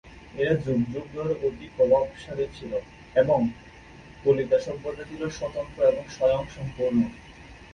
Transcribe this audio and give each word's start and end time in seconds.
এরা 0.35 0.53
যুগ 0.57 0.79
যুগ 0.93 1.05
ধরে 1.15 1.33
অতি 1.41 1.67
প্রভাবশালী 1.75 2.45
ছিল 2.53 2.71
এবং 3.15 3.39
কলিতা 4.23 4.57
সভ্যতা 4.59 5.03
ছিল 5.09 5.21
স্বতন্ত্র 5.29 5.79
এবং 5.83 6.03
স্বয়ংসম্পূর্ণ। 6.09 6.99